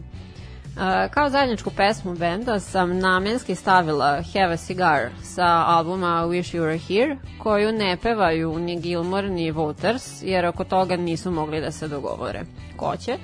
Kao 1.11 1.29
zajedničku 1.29 1.69
pesmu 1.69 2.15
benda 2.15 2.59
sam 2.59 2.99
namenski 2.99 3.55
stavila 3.55 4.21
Have 4.33 4.53
a 4.53 4.57
Cigar 4.57 5.09
sa 5.23 5.65
albuma 5.67 6.25
Wish 6.27 6.55
You 6.55 6.61
Were 6.61 6.87
Here, 6.87 7.17
koju 7.39 7.71
ne 7.71 7.97
pevaju 7.97 8.59
ni 8.59 8.79
Gilmore 8.79 9.29
ni 9.29 9.51
Waters, 9.51 10.23
jer 10.23 10.45
oko 10.45 10.63
toga 10.63 10.95
nisu 10.95 11.31
mogli 11.31 11.61
da 11.61 11.71
se 11.71 11.87
dogovore. 11.87 12.41
Ko 12.77 12.97
će, 12.97 13.17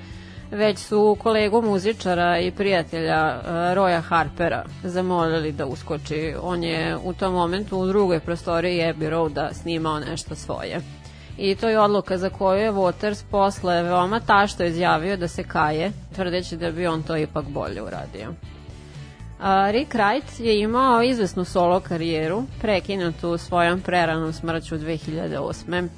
već 0.50 0.78
su 0.78 1.16
kolegu 1.22 1.62
muzičara 1.62 2.38
i 2.38 2.50
prijatelja 2.50 3.40
uh, 3.40 3.48
Roya 3.50 4.00
Harpera 4.00 4.64
zamolili 4.82 5.52
da 5.52 5.66
uskoči. 5.66 6.34
On 6.42 6.64
je 6.64 6.96
u 7.04 7.12
tom 7.12 7.32
momentu 7.32 7.78
u 7.78 7.86
drugoj 7.86 8.20
prostoriji 8.20 8.80
Abbey 8.80 9.08
Roada 9.08 9.50
snimao 9.52 10.00
nešto 10.00 10.34
svoje 10.34 10.80
i 11.40 11.54
to 11.54 11.68
je 11.68 11.80
odluka 11.80 12.18
za 12.18 12.30
koju 12.30 12.60
je 12.60 12.72
Waters 12.72 13.24
posle 13.30 13.82
veoma 13.82 14.20
tašto 14.20 14.64
izjavio 14.64 15.16
da 15.16 15.28
se 15.28 15.42
kaje, 15.44 15.92
tvrdeći 16.14 16.56
da 16.56 16.70
bi 16.70 16.86
on 16.86 17.02
to 17.02 17.16
ipak 17.16 17.44
bolje 17.44 17.82
uradio. 17.82 18.34
Rick 19.70 19.94
Wright 19.94 20.40
je 20.40 20.60
imao 20.60 21.02
izvesnu 21.02 21.44
solo 21.44 21.80
karijeru, 21.80 22.42
prekinutu 22.60 23.38
svojom 23.38 23.80
preranom 23.80 24.32
smrću 24.32 24.78
2008. 24.78 25.88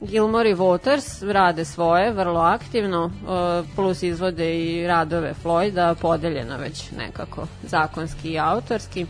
Gilmore 0.00 0.50
i 0.50 0.54
Waters 0.54 1.32
rade 1.32 1.64
svoje 1.64 2.12
vrlo 2.12 2.40
aktivno, 2.40 3.10
e, 3.10 3.74
plus 3.76 4.02
izvode 4.02 4.58
i 4.60 4.86
radove 4.86 5.34
Floyda, 5.44 5.94
podeljeno 5.94 6.56
već 6.56 6.90
nekako 6.90 7.46
zakonski 7.62 8.28
i 8.28 8.38
autorski. 8.38 9.06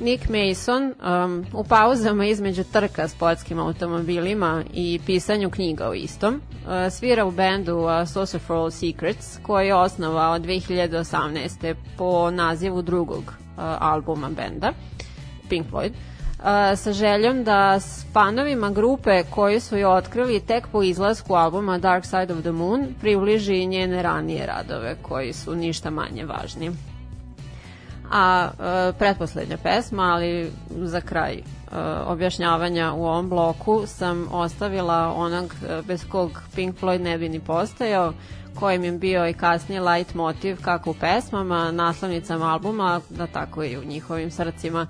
Nick 0.00 0.28
Mason 0.28 0.94
um, 1.24 1.46
u 1.52 1.64
pauzama 1.64 2.26
između 2.26 2.64
trka 2.64 3.08
sportskim 3.08 3.58
automobilima 3.58 4.64
i 4.74 5.00
pisanju 5.06 5.50
knjiga 5.50 5.88
o 5.88 5.94
istom 5.94 6.34
uh, 6.34 6.92
svira 6.92 7.24
u 7.24 7.30
bendu 7.30 7.76
uh, 7.76 8.08
Source 8.08 8.36
of 8.36 8.50
All 8.50 8.70
Secrets 8.70 9.38
koji 9.42 9.66
je 9.66 9.74
osnovao 9.74 10.38
2018. 10.38 11.74
po 11.98 12.30
nazivu 12.30 12.82
drugog 12.82 13.22
uh, 13.22 13.32
albuma 13.56 14.28
benda 14.28 14.72
Pink 15.48 15.66
Floyd 15.70 15.90
uh, 15.90 16.78
sa 16.78 16.92
željom 16.92 17.44
da 17.44 17.80
s 17.80 18.06
fanovima 18.12 18.70
grupe 18.70 19.22
koji 19.30 19.60
su 19.60 19.76
je 19.76 19.88
otkrili 19.88 20.40
tek 20.40 20.68
po 20.72 20.82
izlasku 20.82 21.34
albuma 21.34 21.78
Dark 21.78 22.04
Side 22.04 22.34
of 22.34 22.40
the 22.40 22.52
Moon 22.52 22.86
približi 23.00 23.66
njene 23.66 24.02
ranije 24.02 24.46
radove 24.46 24.96
koji 25.02 25.32
su 25.32 25.54
ništa 25.54 25.90
manje 25.90 26.24
važni 26.24 26.70
a 28.10 28.50
e, 28.50 28.92
pretposlednja 28.98 29.56
pesma, 29.56 30.02
ali 30.02 30.52
za 30.70 31.00
kraj 31.00 31.34
e, 31.34 31.42
objašnjavanja 32.06 32.92
u 32.92 33.04
ovom 33.04 33.28
bloku 33.28 33.82
sam 33.86 34.28
ostavila 34.32 35.14
onog 35.16 35.54
e, 35.68 35.82
bez 35.82 36.04
kog 36.08 36.42
Pink 36.54 36.80
Floyd 36.80 37.00
ne 37.00 37.18
bi 37.18 37.28
ni 37.28 37.40
postajao, 37.40 38.12
kojim 38.54 38.84
je 38.84 38.92
bio 38.92 39.28
i 39.28 39.32
kasnije 39.32 39.80
light 39.80 40.14
motiv 40.14 40.62
kako 40.62 40.90
u 40.90 40.94
pesmama, 40.94 41.72
naslovnicama 41.72 42.52
albuma, 42.52 43.00
da 43.10 43.26
tako 43.26 43.64
i 43.64 43.76
u 43.76 43.84
njihovim 43.84 44.30
srcima. 44.30 44.86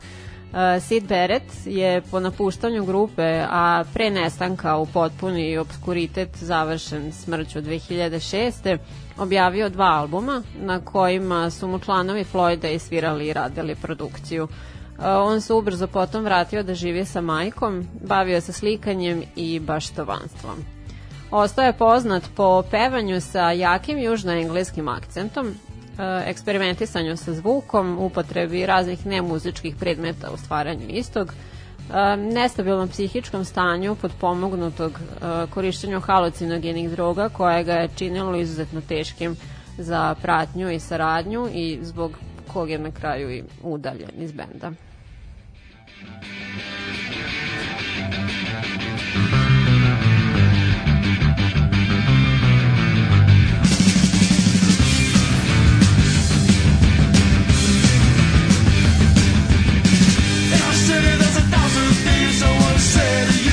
Uh, 0.53 0.83
Sid 0.83 1.05
Barrett 1.09 1.67
je 1.67 2.03
po 2.11 2.21
napuštanju 2.21 2.85
grupe, 2.85 3.45
a 3.51 3.85
pre 3.95 4.11
nestanka 4.11 4.77
u 4.77 4.87
potpuni 4.87 5.59
obskuritet 5.59 6.37
završen 6.37 7.13
smrću 7.13 7.61
2006 7.61 8.79
objavio 9.21 9.69
dva 9.69 9.87
albuma 9.87 10.43
na 10.61 10.81
kojima 10.81 11.51
su 11.51 11.69
mu 11.69 11.79
članovi 11.79 12.25
Floyda 12.33 12.75
isvirali 12.75 13.27
i 13.27 13.33
radili 13.33 13.75
produkciju. 13.75 14.45
Uh, 14.45 15.05
on 15.07 15.41
se 15.41 15.53
ubrzo 15.53 15.87
potom 15.87 16.25
vratio 16.25 16.63
da 16.63 16.75
živi 16.75 17.05
sa 17.05 17.21
majkom, 17.21 17.89
bavio 18.03 18.41
se 18.41 18.53
slikanjem 18.53 19.23
i 19.37 19.61
baštovanstvom. 19.61 20.57
Ostao 21.31 21.65
je 21.65 21.73
poznat 21.73 22.23
po 22.37 22.63
pevanju 22.71 23.21
sa 23.21 23.51
jakim 23.51 23.99
južnoengleskim 23.99 24.89
akcentom, 24.89 25.47
uh, 25.47 25.55
eksperimentisanju 26.27 27.17
sa 27.17 27.35
zvukom, 27.35 27.99
upotrebi 27.99 28.67
raznih 28.67 29.07
nemuzičkih 29.07 29.77
predmeta 29.77 30.31
u 30.31 30.37
stvaranju 30.37 30.87
istog, 30.89 31.33
nestabilnom 32.17 32.89
psihičkom 32.89 33.45
stanju 33.45 33.95
pod 33.95 34.13
pomognutog 34.21 34.93
uh, 34.93 35.51
korišćenju 35.51 36.01
halucinogenih 36.01 36.91
droga 36.91 37.29
koje 37.29 37.65
ga 37.65 37.73
je 37.73 37.89
činilo 37.97 38.37
izuzetno 38.37 38.81
teškim 38.81 39.37
za 39.79 40.15
pratnju 40.23 40.71
i 40.71 40.81
saradnju 40.81 41.49
i 41.53 41.79
zbog 41.83 42.19
kog 42.53 42.71
je 42.71 42.79
na 42.79 42.91
kraju 42.91 43.31
i 43.31 43.43
udaljen 43.63 44.11
iz 44.19 44.33
benda. 44.33 44.73
better 63.11 63.50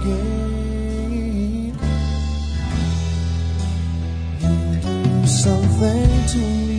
again. 0.00 1.78
You 4.40 4.80
do 4.80 5.26
something 5.26 6.26
to 6.26 6.38
me. 6.38 6.69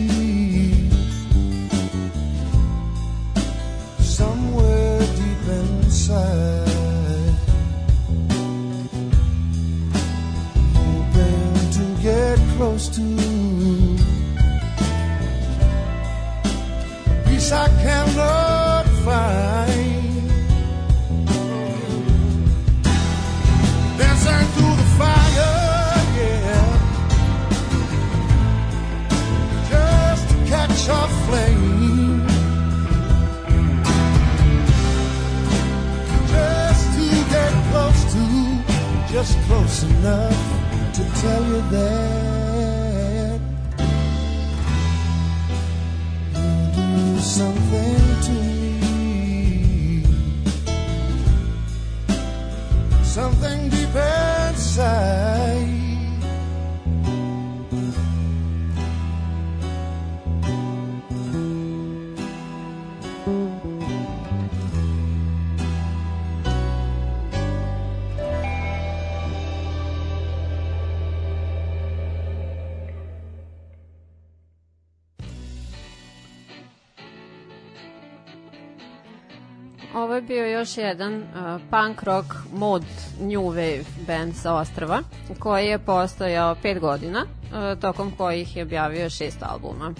Ovo 80.12 80.16
je 80.16 80.22
bio 80.22 80.46
još 80.46 80.78
jedan 80.78 81.14
uh, 81.14 81.60
punk 81.70 82.02
rock 82.02 82.26
mod 82.52 82.82
new 83.20 83.42
wave 83.42 83.84
band 84.06 84.34
sa 84.36 84.54
ostrava 84.54 85.02
koji 85.38 85.66
je 85.66 85.78
postojao 85.78 86.54
pet 86.62 86.80
godina 86.80 87.24
uh, 87.24 87.80
tokom 87.80 88.10
kojih 88.10 88.56
je 88.56 88.62
objavio 88.62 89.10
šest 89.10 89.42
albuma. 89.42 89.88
Uh, 89.88 89.94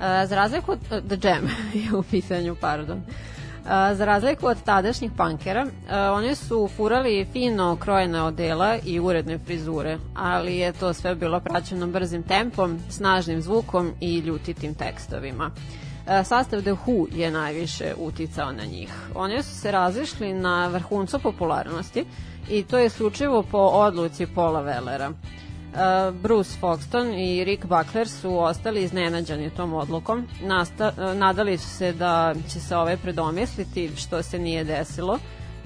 za 0.00 0.36
razliku 0.36 0.72
od 0.72 0.78
uh, 0.90 1.08
The 1.08 1.28
Jam 1.28 1.48
je 1.84 1.96
u 1.96 2.02
pisanju, 2.02 2.56
pardon. 2.60 2.98
Uh, 2.98 3.70
za 3.96 4.04
razliku 4.04 4.46
od 4.46 4.62
tadašnjih 4.64 5.10
punkera, 5.16 5.62
uh, 5.62 5.70
oni 6.12 6.34
su 6.34 6.68
furali 6.76 7.26
fino 7.32 7.76
krojene 7.76 8.22
odela 8.22 8.76
i 8.84 9.00
uredne 9.00 9.38
frizure, 9.38 9.98
ali 10.14 10.56
je 10.56 10.72
to 10.72 10.92
sve 10.92 11.14
bilo 11.14 11.40
praćeno 11.40 11.86
brzim 11.86 12.22
tempom, 12.22 12.78
snažnim 12.90 13.42
zvukom 13.42 13.92
i 14.00 14.18
ljutitim 14.18 14.74
tekstovima. 14.74 15.50
E, 15.54 15.85
sastav 16.24 16.60
The 16.62 16.74
Who 16.86 17.06
je 17.12 17.30
najviše 17.30 17.94
uticao 17.98 18.52
na 18.52 18.64
njih. 18.64 18.92
Oni 19.14 19.42
su 19.42 19.54
se 19.54 19.70
razišli 19.70 20.34
na 20.34 20.68
vrhuncu 20.68 21.18
popularnosti 21.18 22.04
i 22.50 22.62
to 22.62 22.78
je 22.78 22.90
slučivo 22.90 23.42
po 23.42 23.58
odluci 23.58 24.26
Paula 24.34 24.62
Wellera. 24.62 25.12
E, 25.12 26.12
Bruce 26.12 26.50
Foxton 26.60 27.14
i 27.14 27.44
Rick 27.44 27.66
Buckler 27.66 28.08
su 28.08 28.38
ostali 28.38 28.82
iznenađeni 28.82 29.50
tom 29.50 29.74
odlukom. 29.74 30.26
Nasta, 30.42 30.92
e, 30.98 31.14
nadali 31.14 31.58
su 31.58 31.68
se 31.68 31.92
da 31.92 32.34
će 32.52 32.60
se 32.60 32.76
ove 32.76 32.96
predomisliti, 32.96 33.90
što 33.96 34.22
se 34.22 34.38
nije 34.38 34.64
desilo 34.64 35.18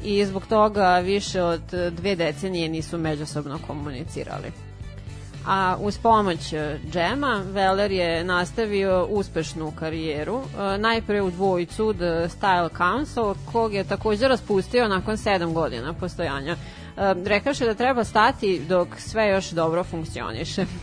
i 0.05 0.25
zbog 0.25 0.47
toga 0.47 0.99
više 0.99 1.43
od 1.43 1.63
dve 1.91 2.17
decenije 2.17 2.69
nisu 2.69 2.99
međusobno 2.99 3.59
komunicirali. 3.67 4.70
A 5.47 5.77
uz 5.81 5.99
pomoć 5.99 6.53
e, 6.53 6.79
džema, 6.91 7.43
Veller 7.47 7.93
je 7.93 8.25
nastavio 8.25 9.07
uspešnu 9.11 9.73
karijeru, 9.79 10.41
e, 10.41 10.79
najpre 10.79 11.23
u 11.23 11.31
dvojicu 11.31 11.93
The 11.93 12.29
Style 12.29 12.69
Council, 12.77 13.35
kog 13.53 13.75
je 13.75 13.85
takođe 13.85 14.29
raspustio 14.29 14.89
nakon 14.89 15.17
7 15.17 15.53
godina 15.53 15.93
postojanja. 15.93 16.53
E, 16.53 17.15
Rekaše 17.25 17.65
da 17.65 17.75
treba 17.75 18.05
stati 18.05 18.63
dok 18.69 18.89
sve 18.99 19.29
još 19.29 19.51
dobro 19.51 19.85
funkcioniše. 19.85 20.65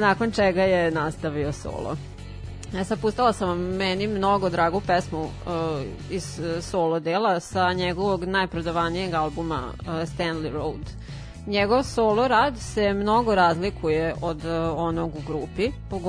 Nakon 0.00 0.30
čega 0.30 0.62
je 0.62 0.90
nastavio 0.90 1.52
solo. 1.52 1.96
Ja 2.74 2.84
sad 2.84 3.00
pustala 3.00 3.32
sam 3.32 3.58
meni 3.58 4.06
mnogo 4.06 4.48
dragu 4.50 4.80
pesmu 4.80 5.28
iz 6.10 6.40
solo 6.60 7.00
dela 7.00 7.40
sa 7.40 7.72
njegovog 7.72 8.24
najprodavanijeg 8.24 9.14
albuma 9.14 9.62
Stanley 9.86 10.52
Road. 10.52 10.90
Njegov 11.46 11.82
solo 11.82 12.28
rad 12.28 12.58
se 12.58 12.92
mnogo 12.94 13.34
razlikuje 13.34 14.14
od 14.20 14.44
uh, 14.44 14.50
onog 14.76 15.16
u 15.16 15.20
grupi, 15.26 15.70
uh, 15.90 16.02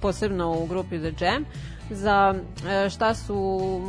posebno 0.00 0.52
u 0.52 0.66
grupi 0.66 0.98
The 0.98 1.24
Jam, 1.24 1.44
za 1.90 2.34
uh, 2.34 2.90
šta 2.90 3.14
su 3.14 3.34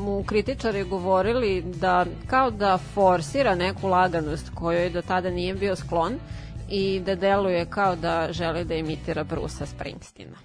mu 0.05 0.23
kritičari 0.23 0.83
govorili 0.83 1.61
da 1.61 2.05
kao 2.27 2.51
da 2.51 2.77
forsira 2.77 3.55
neku 3.55 3.87
laganost 3.87 4.51
kojoj 4.55 4.89
do 4.89 5.01
tada 5.01 5.29
nije 5.29 5.53
bio 5.53 5.75
sklon 5.75 6.13
i 6.69 6.99
da 7.05 7.15
deluje 7.15 7.65
kao 7.65 7.95
da 7.95 8.27
želi 8.31 8.63
da 8.63 8.75
imitira 8.75 9.23
Brusa 9.23 9.65
Springsteena. 9.65 10.37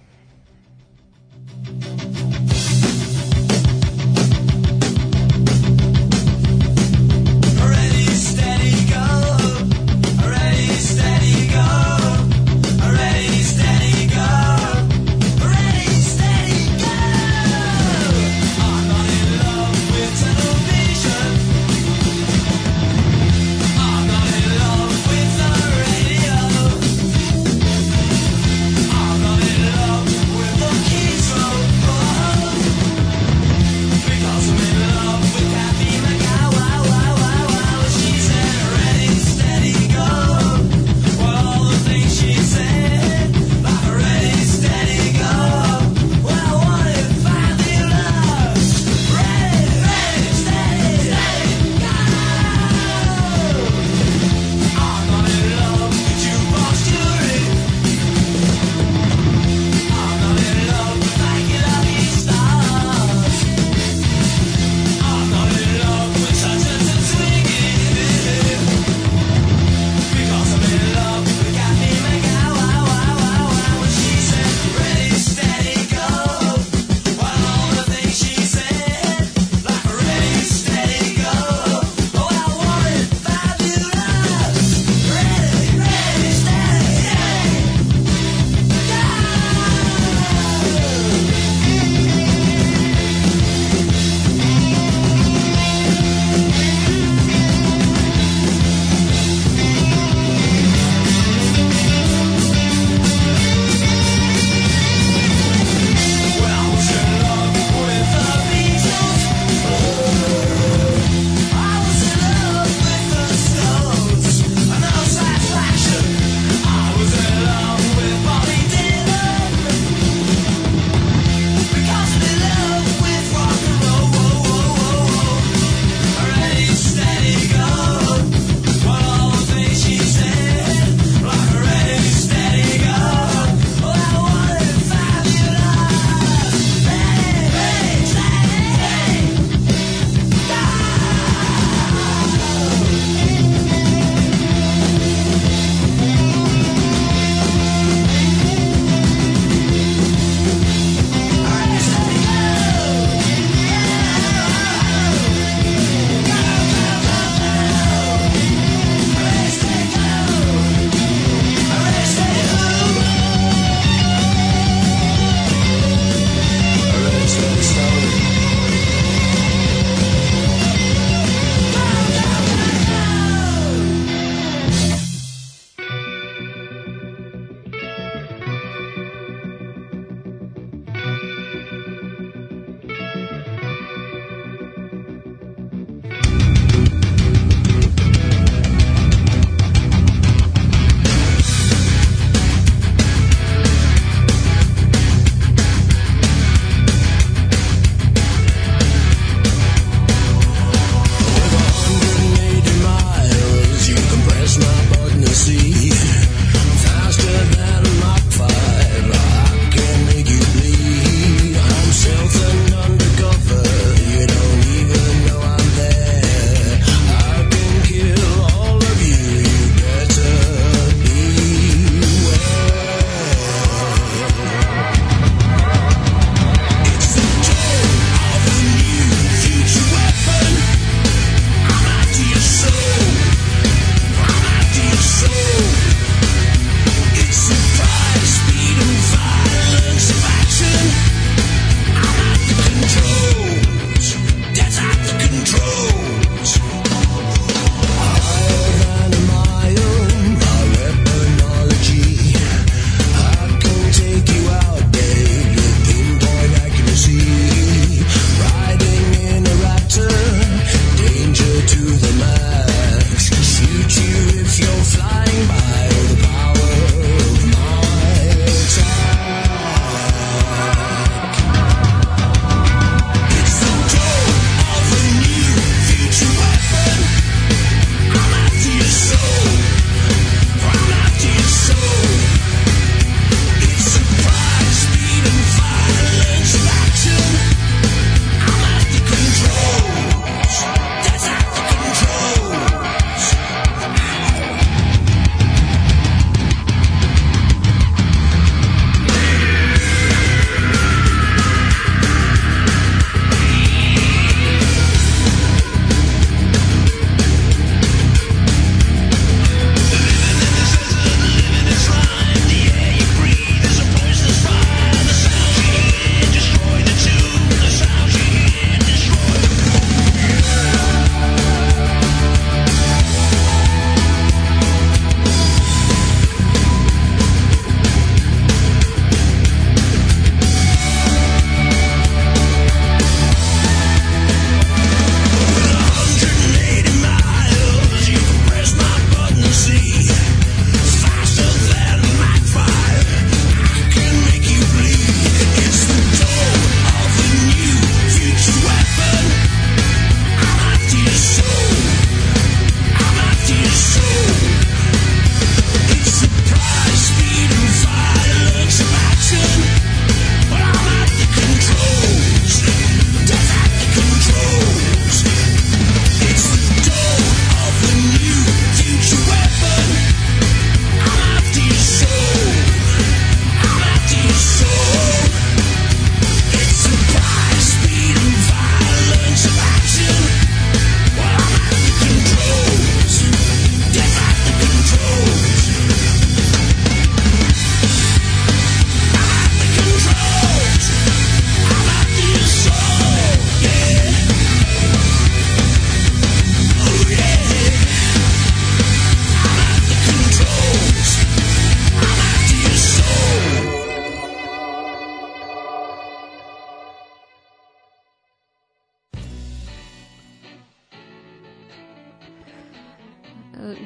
Oh. 11.73 12.10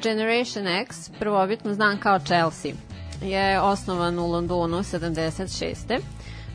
Generation 0.05 0.67
X, 0.67 1.09
prvobitno 1.19 1.73
znan 1.73 1.97
kao 1.97 2.19
Chelsea, 2.19 2.71
je 3.21 3.61
osnovan 3.61 4.19
u 4.19 4.27
Londonu 4.27 4.77
76. 4.77 5.99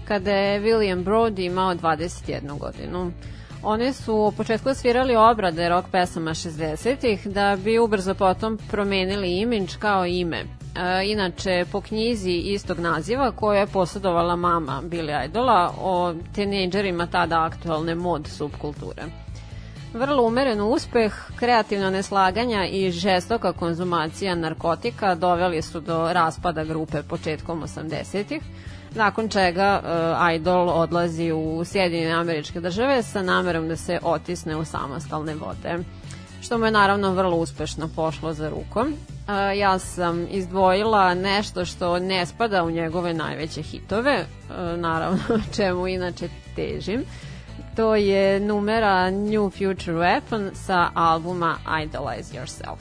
kada 0.04 0.30
je 0.30 0.60
William 0.60 1.04
Brody 1.04 1.46
imao 1.46 1.74
21 1.74 2.58
godinu. 2.58 3.12
Oni 3.62 3.92
su 3.92 4.14
u 4.14 4.32
početku 4.32 4.74
svirali 4.74 5.16
obrade 5.16 5.68
rock 5.68 5.88
pesama 5.92 6.30
60-ih 6.30 7.26
da 7.26 7.56
bi 7.64 7.78
ubrzo 7.78 8.14
potom 8.14 8.58
promenili 8.70 9.38
imidž 9.38 9.76
kao 9.76 10.06
ime. 10.06 10.38
E, 10.38 10.46
inače, 11.04 11.64
po 11.72 11.80
knjizi 11.80 12.32
istog 12.32 12.78
naziva 12.78 13.32
koju 13.32 13.58
je 13.58 13.66
posjedovala 13.66 14.36
mama 14.36 14.82
Billy 14.84 15.24
Idola 15.24 15.74
o 15.80 16.14
tinejdžerima 16.34 17.06
tada 17.06 17.44
aktualne 17.44 17.94
mod 17.94 18.26
subkulture. 18.26 19.02
Vrlo 19.94 20.22
umeren 20.22 20.60
uspeh, 20.60 21.12
kreativna 21.36 21.90
neslaganja 21.90 22.66
i 22.66 22.90
žestoka 22.90 23.52
konzumacija 23.52 24.34
narkotika 24.34 25.14
doveli 25.14 25.62
su 25.62 25.80
do 25.80 26.12
raspada 26.12 26.64
grupe 26.64 27.02
početkom 27.02 27.62
80-ih, 27.62 28.42
nakon 28.94 29.28
čega 29.28 29.82
uh, 29.82 30.34
Idol 30.34 30.68
odlazi 30.68 31.32
u 31.32 31.64
Sjedinjene 31.64 32.12
američke 32.12 32.60
države 32.60 33.02
sa 33.02 33.22
namerom 33.22 33.68
da 33.68 33.76
se 33.76 33.98
otisne 34.02 34.56
u 34.56 34.64
samostalne 34.64 35.34
vode 35.34 35.78
što 36.42 36.58
mu 36.58 36.64
je 36.64 36.70
naravno 36.70 37.12
vrlo 37.12 37.36
uspešno 37.36 37.88
pošlo 37.96 38.34
za 38.34 38.48
rukom. 38.48 38.86
Uh, 38.86 39.58
ja 39.58 39.78
sam 39.78 40.26
izdvojila 40.30 41.14
nešto 41.14 41.64
što 41.64 41.98
ne 41.98 42.26
spada 42.26 42.64
u 42.64 42.70
njegove 42.70 43.14
najveće 43.14 43.62
hitove, 43.62 44.24
uh, 44.24 44.80
naravno 44.80 45.20
čemu 45.56 45.86
inače 45.86 46.28
težim. 46.56 47.04
To 47.80 47.96
je 47.96 48.40
numera 48.40 49.10
New 49.10 49.50
Future 49.50 49.96
Weapon 49.96 50.50
sa 50.54 50.90
albuma 50.94 51.56
Idolize 51.82 52.34
Yourself. 52.34 52.78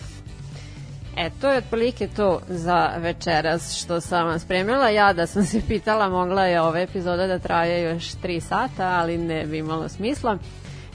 E, 1.17 1.30
to 1.41 1.51
je 1.51 1.57
otprilike 1.57 2.07
to 2.07 2.41
za 2.47 2.91
večeras 2.97 3.76
što 3.76 4.01
sam 4.01 4.27
vam 4.27 4.39
spremila. 4.39 4.89
Ja 4.89 5.13
da 5.13 5.27
sam 5.27 5.45
se 5.45 5.61
pitala, 5.67 6.09
mogla 6.09 6.45
je 6.45 6.61
ova 6.61 6.80
epizoda 6.80 7.27
da 7.27 7.39
traje 7.39 7.84
još 7.84 8.03
3 8.03 8.39
sata, 8.39 8.88
ali 8.88 9.17
ne 9.17 9.45
bi 9.45 9.57
imalo 9.57 9.89
smisla. 9.89 10.38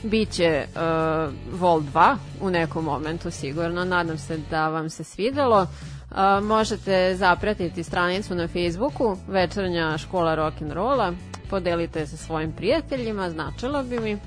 Biće 0.03 0.65
uh, 0.75 1.59
Vol 1.59 1.81
2 1.81 2.15
u 2.41 2.49
nekom 2.49 2.85
momentu 2.85 3.31
sigurno. 3.31 3.85
Nadam 3.85 4.17
se 4.17 4.37
da 4.49 4.69
vam 4.69 4.89
se 4.89 5.03
svidelo. 5.03 5.61
Uh, 5.61 5.94
možete 6.43 7.15
zapratiti 7.15 7.83
stranicu 7.83 8.35
na 8.35 8.47
Facebooku 8.47 9.17
Večernja 9.27 9.97
škola 9.97 10.35
rock'n'rolla. 10.35 11.13
Podelite 11.49 12.07
se 12.07 12.17
svojim 12.17 12.51
prijateljima, 12.51 13.29
značilo 13.29 13.83
bi 13.83 13.99
mi 13.99 14.17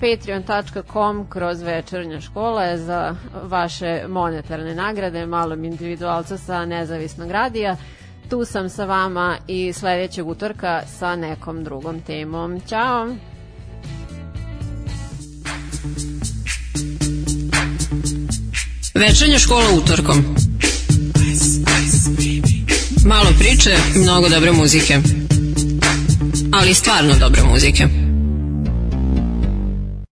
patreon.com 0.00 1.26
kroz 1.28 1.62
večernja 1.62 2.20
škola 2.20 2.62
je 2.62 2.78
za 2.78 3.14
vaše 3.42 4.04
monetarne 4.08 4.74
nagrade 4.74 5.26
malom 5.26 5.64
individualca 5.64 6.38
sa 6.38 6.66
nezavisnog 6.66 7.30
radija. 7.30 7.76
Tu 8.30 8.44
sam 8.44 8.68
sa 8.68 8.84
vama 8.84 9.36
i 9.46 9.72
sledećeg 9.72 10.28
utorka 10.28 10.82
sa 10.86 11.16
nekom 11.16 11.64
drugom 11.64 12.00
temom. 12.00 12.60
Ćao! 12.60 13.08
Večernja 18.94 19.38
škola 19.38 19.64
utorkom. 19.82 20.36
Malo 23.06 23.30
priče, 23.38 23.76
mnogo 23.96 24.28
dobre 24.28 24.52
muzike. 24.52 24.98
Ali 26.52 26.74
stvarno 26.74 27.14
dobre 27.20 27.42
muzike. 27.42 28.05